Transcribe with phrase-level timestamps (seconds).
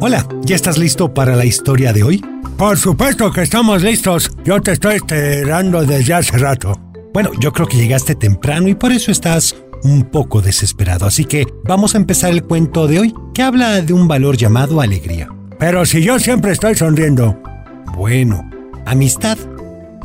[0.00, 2.24] Hola, ¿ya estás listo para la historia de hoy?
[2.56, 4.30] Por supuesto que estamos listos.
[4.44, 6.80] Yo te estoy esperando desde hace rato.
[7.12, 11.04] Bueno, yo creo que llegaste temprano y por eso estás un poco desesperado.
[11.04, 14.80] Así que vamos a empezar el cuento de hoy, que habla de un valor llamado
[14.80, 15.28] alegría.
[15.58, 17.36] Pero si yo siempre estoy sonriendo.
[17.96, 18.48] Bueno,
[18.86, 19.36] amistad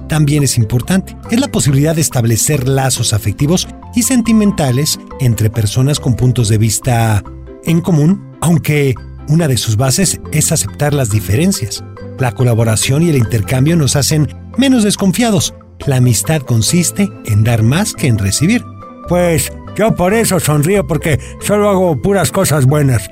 [0.09, 1.15] también es importante.
[1.29, 7.23] Es la posibilidad de establecer lazos afectivos y sentimentales entre personas con puntos de vista
[7.63, 8.95] en común, aunque
[9.27, 11.83] una de sus bases es aceptar las diferencias.
[12.19, 14.27] La colaboración y el intercambio nos hacen
[14.57, 15.53] menos desconfiados.
[15.85, 18.63] La amistad consiste en dar más que en recibir.
[19.09, 23.09] Pues yo por eso sonrío porque solo hago puras cosas buenas.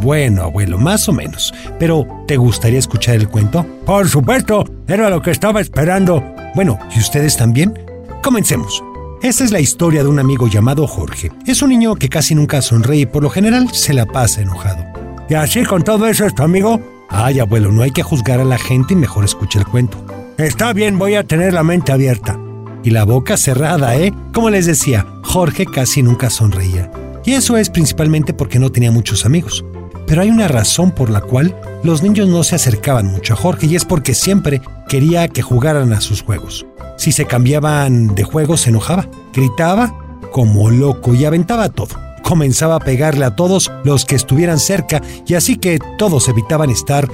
[0.00, 1.52] Bueno, abuelo, más o menos.
[1.78, 3.64] Pero, ¿te gustaría escuchar el cuento?
[3.86, 6.22] Por supuesto, era lo que estaba esperando.
[6.54, 7.78] Bueno, ¿y ustedes también?
[8.22, 8.82] Comencemos.
[9.22, 11.30] Esta es la historia de un amigo llamado Jorge.
[11.46, 14.93] Es un niño que casi nunca sonríe y por lo general se la pasa enojado.
[15.28, 16.80] ¿Y así con todo eso es tu amigo?
[17.08, 19.98] Ay, abuelo, no hay que juzgar a la gente y mejor escucha el cuento.
[20.36, 22.38] Está bien, voy a tener la mente abierta.
[22.82, 24.12] Y la boca cerrada, ¿eh?
[24.34, 26.90] Como les decía, Jorge casi nunca sonreía.
[27.24, 29.64] Y eso es principalmente porque no tenía muchos amigos.
[30.06, 33.66] Pero hay una razón por la cual los niños no se acercaban mucho a Jorge
[33.66, 36.66] y es porque siempre quería que jugaran a sus juegos.
[36.98, 39.94] Si se cambiaban de juego se enojaba, gritaba
[40.30, 41.96] como loco y aventaba todo.
[42.24, 47.08] Comenzaba a pegarle a todos los que estuvieran cerca y así que todos evitaban estar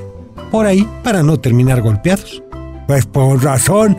[0.50, 2.42] por ahí para no terminar golpeados.
[2.86, 3.98] Pues por razón.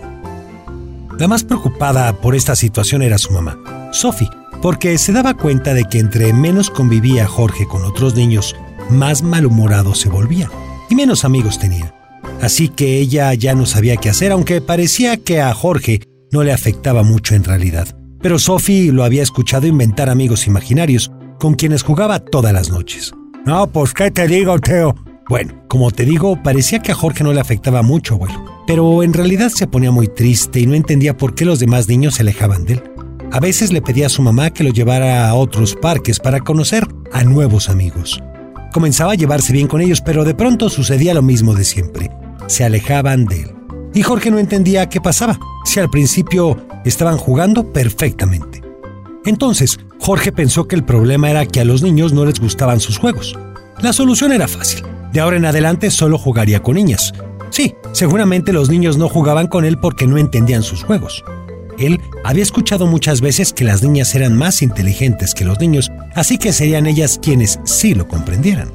[1.18, 3.60] La más preocupada por esta situación era su mamá,
[3.92, 4.30] Sophie,
[4.62, 8.56] porque se daba cuenta de que entre menos convivía Jorge con otros niños
[8.90, 10.50] más malhumorado se volvía
[10.90, 11.94] y menos amigos tenía.
[12.42, 16.54] Así que ella ya no sabía qué hacer, aunque parecía que a Jorge no le
[16.54, 18.01] afectaba mucho en realidad.
[18.22, 23.14] Pero Sophie lo había escuchado inventar amigos imaginarios, con quienes jugaba todas las noches.
[23.46, 24.96] No, pues qué te digo, Teo.
[25.28, 28.46] Bueno, como te digo, parecía que a Jorge no le afectaba mucho, abuelo.
[28.68, 32.16] Pero en realidad se ponía muy triste y no entendía por qué los demás niños
[32.16, 32.84] se alejaban de él.
[33.32, 36.86] A veces le pedía a su mamá que lo llevara a otros parques para conocer
[37.14, 38.22] a nuevos amigos.
[38.74, 42.12] Comenzaba a llevarse bien con ellos, pero de pronto sucedía lo mismo de siempre.
[42.48, 43.61] Se alejaban de él.
[43.94, 48.62] Y Jorge no entendía qué pasaba, si al principio estaban jugando perfectamente.
[49.26, 52.98] Entonces, Jorge pensó que el problema era que a los niños no les gustaban sus
[52.98, 53.38] juegos.
[53.82, 54.84] La solución era fácil.
[55.12, 57.14] De ahora en adelante solo jugaría con niñas.
[57.50, 61.24] Sí, seguramente los niños no jugaban con él porque no entendían sus juegos.
[61.78, 66.38] Él había escuchado muchas veces que las niñas eran más inteligentes que los niños, así
[66.38, 68.72] que serían ellas quienes sí lo comprendieran.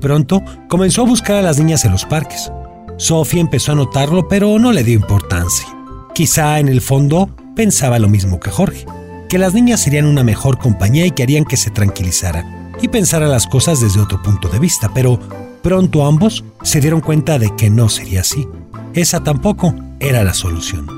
[0.00, 2.52] Pronto comenzó a buscar a las niñas en los parques.
[2.98, 5.66] Sophie empezó a notarlo, pero no le dio importancia.
[6.14, 8.84] Quizá en el fondo pensaba lo mismo que Jorge,
[9.28, 13.28] que las niñas serían una mejor compañía y que harían que se tranquilizara y pensara
[13.28, 15.18] las cosas desde otro punto de vista, pero
[15.62, 18.48] pronto ambos se dieron cuenta de que no sería así.
[18.94, 20.88] Esa tampoco era la solución.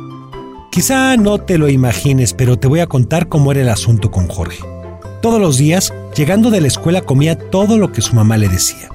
[0.70, 4.26] Quizá no te lo imagines, pero te voy a contar cómo era el asunto con
[4.26, 4.64] Jorge.
[5.20, 8.88] Todos los días, llegando de la escuela, comía todo lo que su mamá le decía.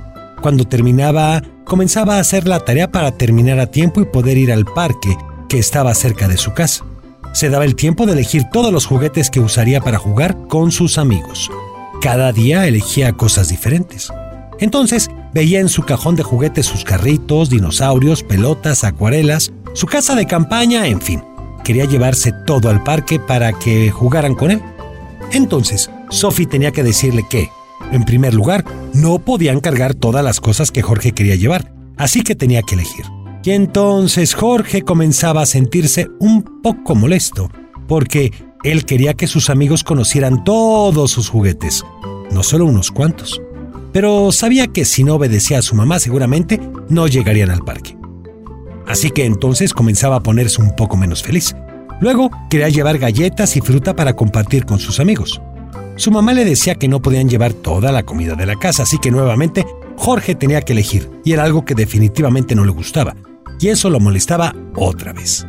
[0.46, 4.64] Cuando terminaba, comenzaba a hacer la tarea para terminar a tiempo y poder ir al
[4.64, 5.18] parque,
[5.50, 6.86] que estaba cerca de su casa.
[7.34, 11.00] Se daba el tiempo de elegir todos los juguetes que usaría para jugar con sus
[11.00, 11.50] amigos.
[12.00, 14.14] Cada día elegía cosas diferentes.
[14.60, 20.28] Entonces, veía en su cajón de juguetes sus carritos, dinosaurios, pelotas, acuarelas, su casa de
[20.28, 21.24] campaña, en fin
[21.64, 24.62] quería llevarse todo al parque para que jugaran con él.
[25.32, 27.50] Entonces, Sophie tenía que decirle que,
[27.92, 32.36] en primer lugar, no podían cargar todas las cosas que Jorge quería llevar, así que
[32.36, 33.06] tenía que elegir.
[33.44, 37.50] Y entonces Jorge comenzaba a sentirse un poco molesto,
[37.88, 41.84] porque él quería que sus amigos conocieran todos sus juguetes,
[42.32, 43.42] no solo unos cuantos.
[43.94, 46.60] Pero sabía que si no obedecía a su mamá seguramente
[46.90, 47.96] no llegarían al parque
[48.88, 51.56] así que entonces comenzaba a ponerse un poco menos feliz.
[52.02, 55.42] Luego quería llevar galletas y fruta para compartir con sus amigos.
[55.98, 58.98] Su mamá le decía que no podían llevar toda la comida de la casa, así
[58.98, 59.66] que nuevamente
[59.96, 63.16] Jorge tenía que elegir, y era algo que definitivamente no le gustaba,
[63.60, 65.48] y eso lo molestaba otra vez.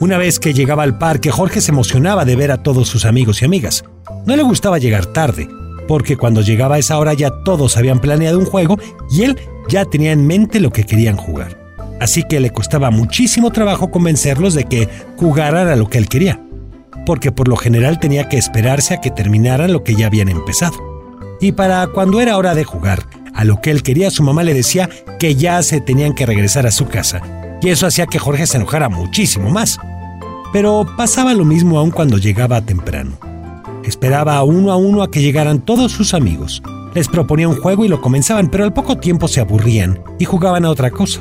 [0.00, 3.42] Una vez que llegaba al parque, Jorge se emocionaba de ver a todos sus amigos
[3.42, 3.84] y amigas.
[4.26, 5.48] No le gustaba llegar tarde,
[5.86, 8.78] porque cuando llegaba a esa hora ya todos habían planeado un juego
[9.10, 9.38] y él
[9.68, 11.60] ya tenía en mente lo que querían jugar
[12.00, 16.40] así que le costaba muchísimo trabajo convencerlos de que jugaran a lo que él quería,
[17.06, 20.76] porque por lo general tenía que esperarse a que terminaran lo que ya habían empezado.
[21.40, 24.54] Y para cuando era hora de jugar a lo que él quería, su mamá le
[24.54, 27.22] decía que ya se tenían que regresar a su casa,
[27.62, 29.78] y eso hacía que Jorge se enojara muchísimo más.
[30.52, 33.12] Pero pasaba lo mismo aún cuando llegaba temprano.
[33.84, 36.62] Esperaba uno a uno a que llegaran todos sus amigos,
[36.92, 40.64] Les proponía un juego y lo comenzaban, pero al poco tiempo se aburrían y jugaban
[40.64, 41.20] a otra cosa.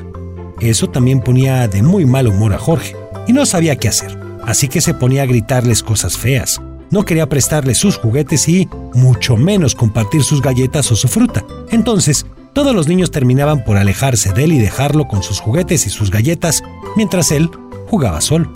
[0.60, 2.96] Eso también ponía de muy mal humor a Jorge,
[3.28, 4.18] y no sabía qué hacer.
[4.46, 6.62] Así que se ponía a gritarles cosas feas.
[6.92, 11.46] No quería prestarles sus juguetes y, mucho menos, compartir sus galletas o su fruta.
[11.72, 15.90] Entonces, todos los niños terminaban por alejarse de él y dejarlo con sus juguetes y
[15.90, 16.64] sus galletas,
[16.96, 17.50] mientras él
[17.88, 18.52] jugaba solo.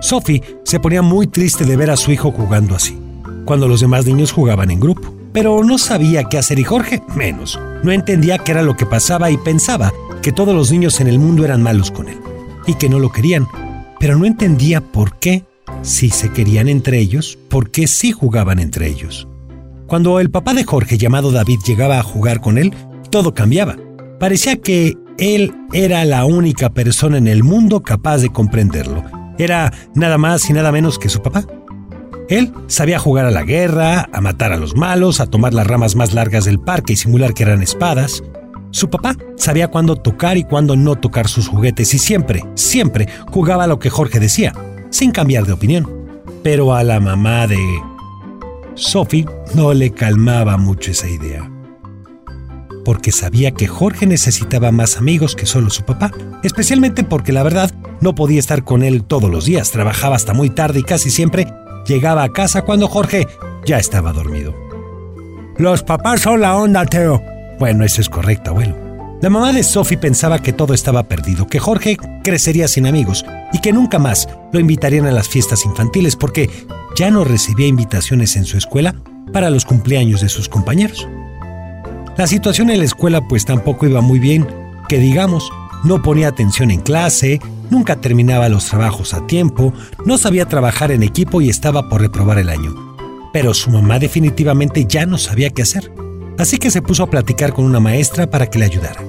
[0.00, 2.98] Sophie se ponía muy triste de ver a su hijo jugando así,
[3.44, 5.14] cuando los demás niños jugaban en grupo.
[5.32, 7.60] Pero no sabía qué hacer y Jorge menos.
[7.82, 9.92] No entendía qué era lo que pasaba y pensaba
[10.22, 12.18] que todos los niños en el mundo eran malos con él
[12.66, 13.46] y que no lo querían.
[13.98, 15.44] Pero no entendía por qué,
[15.82, 19.28] si se querían entre ellos, por qué sí jugaban entre ellos.
[19.86, 22.74] Cuando el papá de Jorge, llamado David, llegaba a jugar con él,
[23.10, 23.76] todo cambiaba.
[24.20, 29.02] Parecía que él era la única persona en el mundo capaz de comprenderlo.
[29.38, 31.44] Era nada más y nada menos que su papá.
[32.28, 35.96] Él sabía jugar a la guerra, a matar a los malos, a tomar las ramas
[35.96, 38.22] más largas del parque y simular que eran espadas.
[38.70, 43.66] Su papá sabía cuándo tocar y cuándo no tocar sus juguetes y siempre, siempre jugaba
[43.66, 44.52] lo que Jorge decía,
[44.90, 45.88] sin cambiar de opinión.
[46.42, 47.58] Pero a la mamá de
[48.74, 51.50] Sophie no le calmaba mucho esa idea.
[52.84, 56.10] Porque sabía que Jorge necesitaba más amigos que solo su papá,
[56.42, 60.50] especialmente porque la verdad no podía estar con él todos los días, trabajaba hasta muy
[60.50, 61.48] tarde y casi siempre
[61.86, 63.26] llegaba a casa cuando Jorge
[63.64, 64.54] ya estaba dormido.
[65.56, 67.37] Los papás son la onda, Teo.
[67.58, 68.76] Bueno, eso es correcto, abuelo.
[69.20, 73.60] La mamá de Sophie pensaba que todo estaba perdido, que Jorge crecería sin amigos y
[73.60, 76.48] que nunca más lo invitarían a las fiestas infantiles porque
[76.94, 78.94] ya no recibía invitaciones en su escuela
[79.32, 81.08] para los cumpleaños de sus compañeros.
[82.16, 84.46] La situación en la escuela pues tampoco iba muy bien,
[84.88, 85.50] que digamos,
[85.82, 87.40] no ponía atención en clase,
[87.70, 89.72] nunca terminaba los trabajos a tiempo,
[90.04, 92.96] no sabía trabajar en equipo y estaba por reprobar el año.
[93.32, 95.92] Pero su mamá definitivamente ya no sabía qué hacer,
[96.38, 99.02] así que se puso a platicar con una maestra para que le ayudara.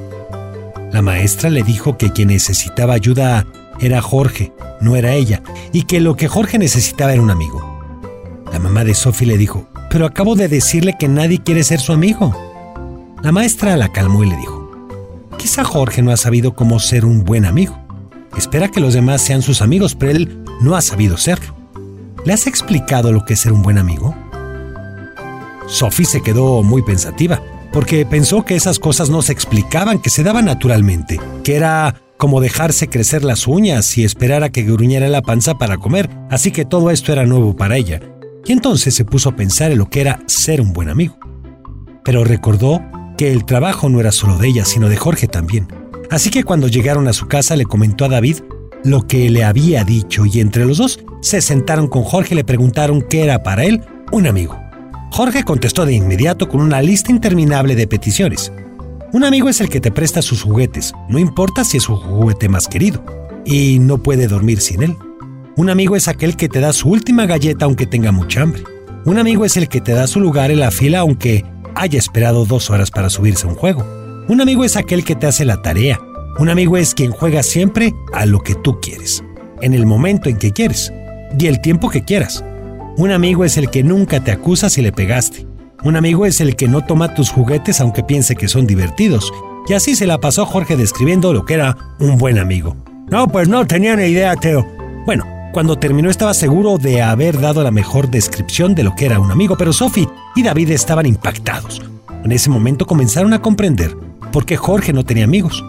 [0.92, 3.46] La maestra le dijo que quien necesitaba ayuda
[3.80, 5.42] era Jorge, no era ella,
[5.72, 7.80] y que lo que Jorge necesitaba era un amigo.
[8.52, 11.94] La mamá de Sophie le dijo, pero acabo de decirle que nadie quiere ser su
[11.94, 12.36] amigo.
[13.22, 14.72] La maestra la calmó y le dijo,
[15.38, 17.78] quizá Jorge no ha sabido cómo ser un buen amigo.
[18.38, 21.56] Espera que los demás sean sus amigos, pero él no ha sabido serlo.
[22.26, 24.16] ¿Le has explicado lo que es ser un buen amigo?
[25.70, 30.24] Sophie se quedó muy pensativa, porque pensó que esas cosas no se explicaban, que se
[30.24, 35.22] daban naturalmente, que era como dejarse crecer las uñas y esperar a que gruñera la
[35.22, 38.02] panza para comer, así que todo esto era nuevo para ella.
[38.46, 41.18] Y entonces se puso a pensar en lo que era ser un buen amigo.
[42.04, 42.82] Pero recordó
[43.18, 45.68] que el trabajo no era solo de ella, sino de Jorge también.
[46.10, 48.38] Así que cuando llegaron a su casa le comentó a David
[48.84, 52.44] lo que le había dicho y entre los dos se sentaron con Jorge y le
[52.44, 54.69] preguntaron qué era para él un amigo.
[55.12, 58.52] Jorge contestó de inmediato con una lista interminable de peticiones.
[59.12, 62.48] Un amigo es el que te presta sus juguetes, no importa si es su juguete
[62.48, 63.04] más querido,
[63.44, 64.96] y no puede dormir sin él.
[65.56, 68.64] Un amigo es aquel que te da su última galleta aunque tenga mucha hambre.
[69.06, 71.44] Un amigo es el que te da su lugar en la fila aunque
[71.76, 73.84] haya esperado dos horas para subirse a un juego.
[74.28, 76.00] Un amigo es aquel que te hace la tarea.
[76.38, 79.24] Un amigo es quien juega siempre a lo que tú quieres,
[79.62, 80.94] en el momento en que quieres
[81.38, 82.44] y el tiempo que quieras.
[83.00, 85.48] Un amigo es el que nunca te acusa si le pegaste.
[85.86, 89.32] Un amigo es el que no toma tus juguetes aunque piense que son divertidos.
[89.70, 92.76] Y así se la pasó Jorge describiendo lo que era un buen amigo.
[93.10, 94.68] No, pues no tenía ni idea, Teo.
[95.06, 99.18] Bueno, cuando terminó estaba seguro de haber dado la mejor descripción de lo que era
[99.18, 101.82] un amigo, pero Sophie y David estaban impactados.
[102.26, 103.96] En ese momento comenzaron a comprender
[104.34, 105.64] por qué Jorge no tenía amigos.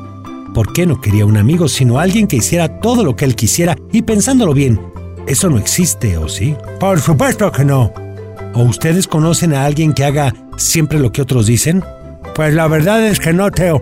[0.52, 3.76] ¿Por qué no quería un amigo sino alguien que hiciera todo lo que él quisiera?
[3.92, 4.80] Y pensándolo bien,
[5.30, 6.56] eso no existe, ¿o sí?
[6.80, 7.92] Por supuesto que no.
[8.52, 11.84] ¿O ustedes conocen a alguien que haga siempre lo que otros dicen?
[12.34, 13.80] Pues la verdad es que no, Teo.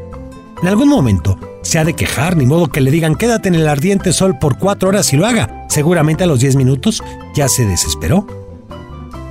[0.60, 3.66] En algún momento se ha de quejar, ni modo que le digan quédate en el
[3.66, 5.64] ardiente sol por cuatro horas y lo haga.
[5.70, 7.02] Seguramente a los diez minutos
[7.34, 8.26] ya se desesperó.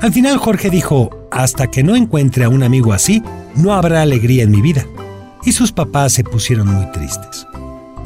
[0.02, 3.22] Al final Jorge dijo, hasta que no encuentre a un amigo así,
[3.56, 4.88] no habrá alegría en mi vida.
[5.44, 7.46] Y sus papás se pusieron muy tristes.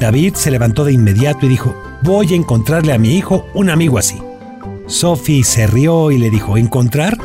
[0.02, 3.98] David se levantó de inmediato y dijo, voy a encontrarle a mi hijo un amigo
[3.98, 4.18] así.
[4.88, 7.18] Sophie se rió y le dijo, ¿encontrar?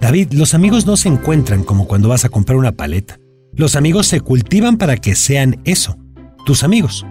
[0.00, 3.18] David, los amigos no se encuentran como cuando vas a comprar una paleta.
[3.52, 5.96] Los amigos se cultivan para que sean eso,
[6.44, 7.06] tus amigos.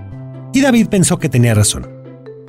[0.54, 1.88] Y David pensó que tenía razón.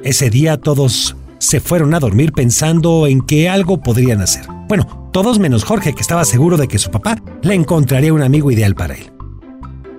[0.02, 4.46] Ese día todos se fueron a dormir pensando en que algo podrían hacer.
[4.68, 8.50] Bueno, todos menos Jorge, que estaba seguro de que su papá le encontraría un amigo
[8.50, 9.15] ideal para él.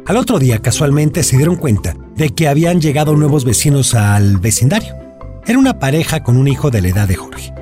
[0.08, 4.96] Al otro día, casualmente, se dieron cuenta de que habían llegado nuevos vecinos al vecindario.
[5.46, 7.54] Era una pareja con un hijo de la edad de Jorge.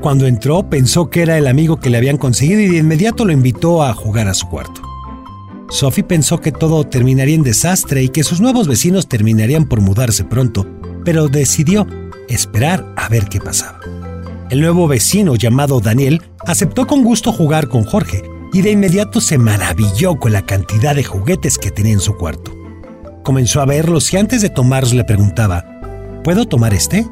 [0.00, 3.32] Cuando entró pensó que era el amigo que le habían conseguido y de inmediato lo
[3.32, 4.80] invitó a jugar a su cuarto.
[5.70, 10.22] Sophie pensó que todo terminaría en desastre y que sus nuevos vecinos terminarían por mudarse
[10.22, 10.68] pronto,
[11.04, 11.84] pero decidió
[12.28, 13.80] esperar a ver qué pasaba.
[14.50, 19.38] El nuevo vecino llamado Daniel aceptó con gusto jugar con Jorge y de inmediato se
[19.38, 22.54] maravilló con la cantidad de juguetes que tenía en su cuarto.
[23.22, 25.64] Comenzó a verlos y antes de tomarlos le preguntaba,
[26.24, 27.06] ¿puedo tomar este?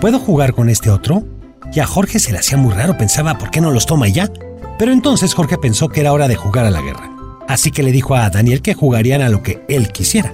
[0.00, 1.24] ¿Puedo jugar con este otro?
[1.72, 4.30] Y a Jorge se le hacía muy raro, pensaba, ¿por qué no los toma ya?
[4.78, 7.10] Pero entonces Jorge pensó que era hora de jugar a la guerra.
[7.48, 10.32] Así que le dijo a Daniel que jugarían a lo que él quisiera.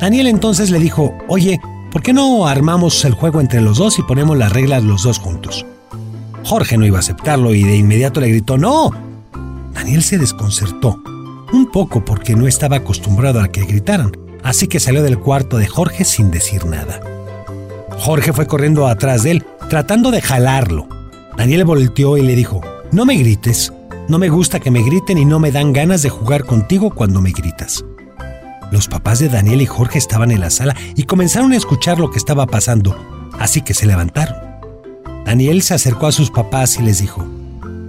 [0.00, 1.60] Daniel entonces le dijo, oye,
[1.92, 5.18] ¿por qué no armamos el juego entre los dos y ponemos las reglas los dos
[5.18, 5.66] juntos?
[6.44, 9.09] Jorge no iba a aceptarlo y de inmediato le gritó, ¡No!
[9.72, 11.02] Daniel se desconcertó,
[11.52, 14.12] un poco porque no estaba acostumbrado a que gritaran,
[14.42, 17.00] así que salió del cuarto de Jorge sin decir nada.
[17.98, 20.88] Jorge fue corriendo atrás de él, tratando de jalarlo.
[21.36, 22.60] Daniel volteó y le dijo,
[22.92, 23.72] No me grites,
[24.08, 27.20] no me gusta que me griten y no me dan ganas de jugar contigo cuando
[27.20, 27.84] me gritas.
[28.70, 32.10] Los papás de Daniel y Jorge estaban en la sala y comenzaron a escuchar lo
[32.10, 32.96] que estaba pasando,
[33.38, 34.36] así que se levantaron.
[35.24, 37.24] Daniel se acercó a sus papás y les dijo,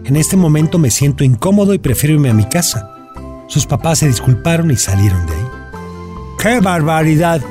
[0.05, 2.89] en este momento me siento incómodo y prefiero irme a mi casa.
[3.47, 5.45] Sus papás se disculparon y salieron de ahí.
[6.39, 7.41] ¡Qué barbaridad!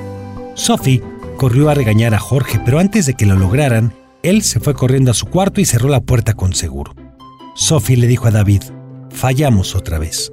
[0.55, 1.03] Sophie
[1.37, 5.11] corrió a regañar a Jorge, pero antes de que lo lograran, él se fue corriendo
[5.11, 6.95] a su cuarto y cerró la puerta con seguro.
[7.55, 8.63] Sophie le dijo a David,
[9.11, 10.33] fallamos otra vez.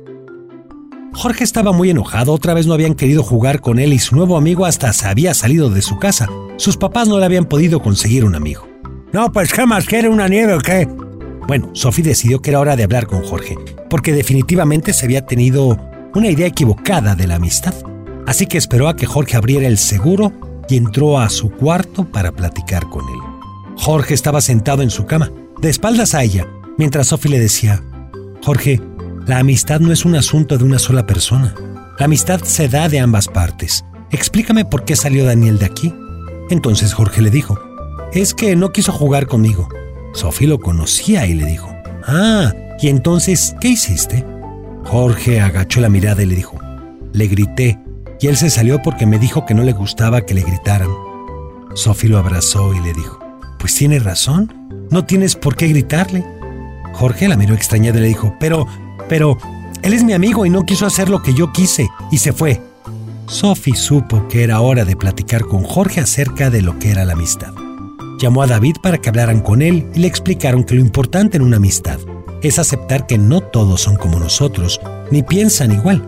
[1.14, 4.38] Jorge estaba muy enojado, otra vez no habían querido jugar con él y su nuevo
[4.38, 6.28] amigo hasta se había salido de su casa.
[6.58, 8.68] Sus papás no le habían podido conseguir un amigo.
[9.14, 10.88] No, pues ¿qué más quiere una nieve o qué?
[11.48, 13.56] Bueno, Sophie decidió que era hora de hablar con Jorge,
[13.90, 15.78] porque definitivamente se había tenido
[16.14, 17.74] una idea equivocada de la amistad.
[18.26, 20.34] Así que esperó a que Jorge abriera el seguro
[20.68, 23.20] y entró a su cuarto para platicar con él.
[23.78, 26.46] Jorge estaba sentado en su cama, de espaldas a ella,
[26.78, 27.82] mientras Sophie le decía,
[28.44, 28.82] Jorge,
[29.26, 31.56] la amistad no es un asunto de una sola persona.
[31.98, 33.86] La amistad se da de ambas partes.
[34.12, 35.94] Explícame por qué salió Daniel de aquí.
[36.50, 37.60] Entonces Jorge le dijo,
[38.14, 39.68] es que no quiso jugar conmigo.
[40.18, 41.70] Sophie lo conocía y le dijo,
[42.08, 44.26] Ah, ¿y entonces qué hiciste?
[44.84, 46.58] Jorge agachó la mirada y le dijo,
[47.14, 47.80] Le grité,
[48.20, 50.90] y él se salió porque me dijo que no le gustaba que le gritaran.
[51.76, 53.20] Sophie lo abrazó y le dijo,
[53.60, 54.52] Pues tiene razón,
[54.90, 56.26] no tienes por qué gritarle.
[56.94, 58.66] Jorge la miró extrañada y le dijo, Pero,
[59.08, 59.38] pero,
[59.84, 62.60] él es mi amigo y no quiso hacer lo que yo quise, y se fue.
[63.28, 67.14] Sophie supo que era hora de platicar con Jorge acerca de lo que era la
[67.14, 67.54] amistad.
[68.18, 71.44] Llamó a David para que hablaran con él y le explicaron que lo importante en
[71.44, 72.00] una amistad
[72.42, 74.80] es aceptar que no todos son como nosotros,
[75.12, 76.08] ni piensan igual.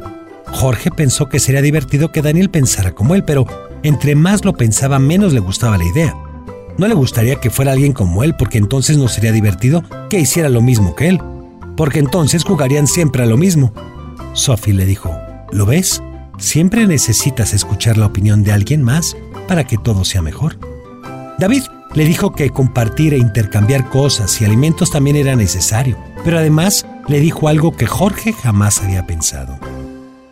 [0.51, 3.45] Jorge pensó que sería divertido que Daniel pensara como él, pero
[3.83, 6.15] entre más lo pensaba menos le gustaba la idea.
[6.77, 10.49] No le gustaría que fuera alguien como él porque entonces no sería divertido que hiciera
[10.49, 11.21] lo mismo que él,
[11.75, 13.73] porque entonces jugarían siempre a lo mismo.
[14.33, 15.15] Sophie le dijo,
[15.51, 16.01] ¿lo ves?
[16.37, 19.15] Siempre necesitas escuchar la opinión de alguien más
[19.47, 20.57] para que todo sea mejor.
[21.37, 21.63] David
[21.95, 27.19] le dijo que compartir e intercambiar cosas y alimentos también era necesario, pero además le
[27.19, 29.59] dijo algo que Jorge jamás había pensado.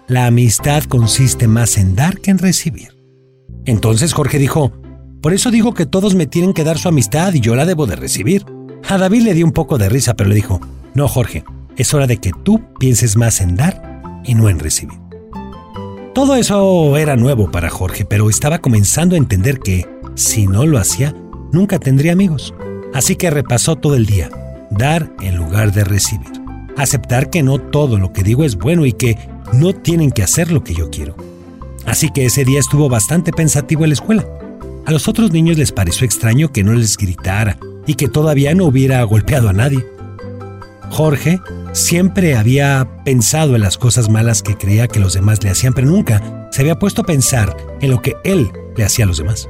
[0.08, 2.96] La amistad consiste más en dar que en recibir.
[3.66, 4.72] Entonces Jorge dijo,
[5.22, 7.88] por eso digo que todos me tienen que dar su amistad y yo la debo
[7.88, 8.46] de recibir.
[8.88, 10.62] A David le dio un poco de risa, pero le dijo,
[10.94, 11.44] no Jorge,
[11.76, 15.00] es hora de que tú pienses más en dar y no en recibir.
[16.14, 20.80] Todo eso era nuevo para Jorge, pero estaba comenzando a entender que, si no lo
[20.80, 21.14] hacía,
[21.51, 22.54] nunca tendría amigos.
[22.94, 24.30] Así que repasó todo el día,
[24.72, 26.32] dar en lugar de recibir.
[26.77, 29.18] Aceptar que no todo lo que digo es bueno y que
[29.54, 31.16] no tienen que hacer lo que yo quiero.
[31.86, 34.25] Así que ese día estuvo bastante pensativo en la escuela.
[34.86, 38.66] A los otros niños les pareció extraño que no les gritara y que todavía no
[38.66, 39.86] hubiera golpeado a nadie.
[40.89, 41.39] Jorge
[41.74, 45.88] siempre había pensado en las cosas malas que creía que los demás le hacían, pero
[45.88, 49.50] nunca se había puesto a pensar en lo que él le hacía a los demás.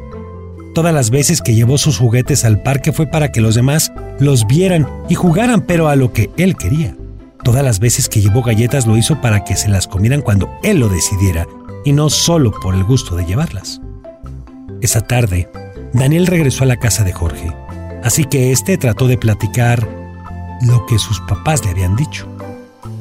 [0.77, 4.45] Todas las veces que llevó sus juguetes al parque fue para que los demás los
[4.45, 6.95] vieran y jugaran, pero a lo que él quería.
[7.43, 10.79] Todas las veces que llevó galletas lo hizo para que se las comieran cuando él
[10.79, 11.47] lo decidiera
[11.83, 13.81] y no solo por el gusto de llevarlas.
[14.79, 15.49] Esa tarde,
[15.93, 17.51] Daniel regresó a la casa de Jorge,
[18.03, 19.89] así que éste trató de platicar
[20.61, 22.27] lo que sus papás le habían dicho.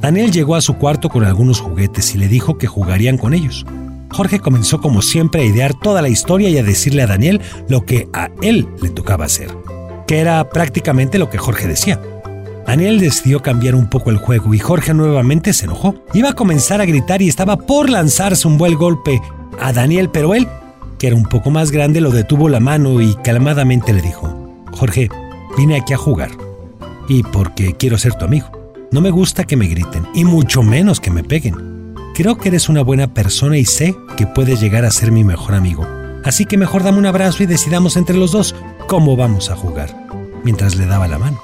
[0.00, 3.66] Daniel llegó a su cuarto con algunos juguetes y le dijo que jugarían con ellos.
[4.10, 7.84] Jorge comenzó como siempre a idear toda la historia y a decirle a Daniel lo
[7.84, 9.48] que a él le tocaba hacer,
[10.06, 12.00] que era prácticamente lo que Jorge decía.
[12.66, 15.94] Daniel decidió cambiar un poco el juego y Jorge nuevamente se enojó.
[16.14, 19.20] Iba a comenzar a gritar y estaba por lanzarse un buen golpe
[19.60, 20.48] a Daniel, pero él,
[20.98, 25.08] que era un poco más grande, lo detuvo la mano y calmadamente le dijo, Jorge,
[25.56, 26.30] vine aquí a jugar.
[27.08, 28.48] y porque quiero ser tu amigo.
[28.90, 31.75] No me gusta que me griten, y mucho menos que me peguen.
[32.16, 35.54] Creo que eres una buena persona y sé que puedes llegar a ser mi mejor
[35.54, 35.86] amigo.
[36.24, 38.54] Así que mejor dame un abrazo y decidamos entre los dos
[38.88, 39.94] cómo vamos a jugar.
[40.42, 41.38] Mientras le daba la mano.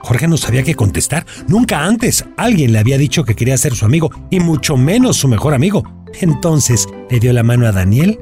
[0.00, 1.26] Jorge no sabía qué contestar.
[1.46, 5.28] Nunca antes alguien le había dicho que quería ser su amigo, y mucho menos su
[5.28, 5.84] mejor amigo.
[6.22, 8.18] Entonces le dio la mano a Daniel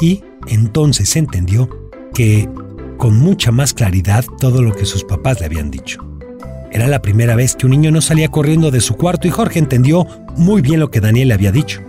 [0.00, 1.70] y entonces entendió
[2.14, 2.50] que
[2.98, 6.15] con mucha más claridad todo lo que sus papás le habían dicho.
[6.76, 9.58] Era la primera vez que un niño no salía corriendo de su cuarto y Jorge
[9.58, 10.06] entendió
[10.36, 11.80] muy bien lo que Daniel le había dicho.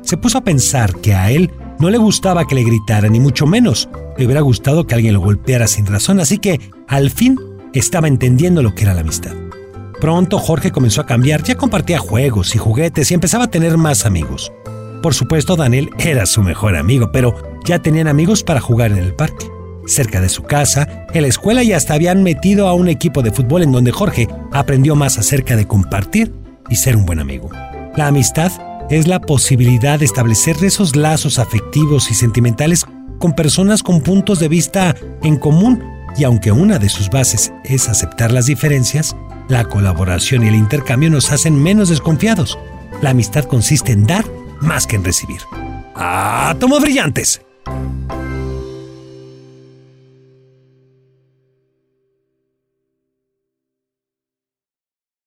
[0.00, 3.46] Se puso a pensar que a él no le gustaba que le gritara, ni mucho
[3.46, 3.88] menos.
[4.18, 6.58] Le hubiera gustado que alguien lo golpeara sin razón, así que
[6.88, 7.38] al fin
[7.72, 9.30] estaba entendiendo lo que era la amistad.
[10.00, 14.06] Pronto Jorge comenzó a cambiar, ya compartía juegos y juguetes y empezaba a tener más
[14.06, 14.52] amigos.
[15.04, 19.14] Por supuesto, Daniel era su mejor amigo, pero ya tenían amigos para jugar en el
[19.14, 19.46] parque.
[19.86, 23.32] Cerca de su casa, en la escuela y hasta habían metido a un equipo de
[23.32, 26.32] fútbol en donde Jorge aprendió más acerca de compartir
[26.68, 27.50] y ser un buen amigo.
[27.96, 28.52] La amistad
[28.90, 32.84] es la posibilidad de establecer esos lazos afectivos y sentimentales
[33.18, 35.82] con personas con puntos de vista en común
[36.16, 39.16] y aunque una de sus bases es aceptar las diferencias,
[39.48, 42.58] la colaboración y el intercambio nos hacen menos desconfiados.
[43.00, 44.24] La amistad consiste en dar
[44.60, 45.40] más que en recibir.
[45.94, 47.40] ¡Átomos brillantes!